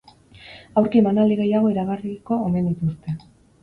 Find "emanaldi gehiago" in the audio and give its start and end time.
1.03-1.71